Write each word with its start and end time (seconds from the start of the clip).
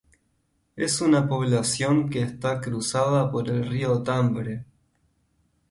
Es 0.77 0.99
una 0.99 1.29
población 1.29 2.09
que 2.09 2.23
está 2.23 2.59
cruzada 2.59 3.29
por 3.31 3.51
el 3.51 3.69
río 3.69 4.01
Tambre. 4.01 4.65